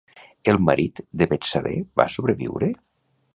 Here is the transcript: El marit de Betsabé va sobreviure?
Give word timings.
El 0.53 0.57
marit 0.69 1.01
de 1.23 1.27
Betsabé 1.33 1.75
va 2.03 2.09
sobreviure? 2.15 2.73